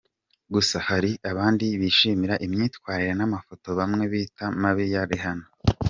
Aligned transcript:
Gusa 0.53 0.75
hari 0.87 1.11
abandi 1.31 1.65
bishimira 1.81 2.35
imyitwarire 2.45 3.11
n’amafoto 3.17 3.67
bamwe 3.79 4.03
bita 4.13 4.45
mabi 4.61 4.85
ya 4.93 5.03
Rihanna. 5.09 5.47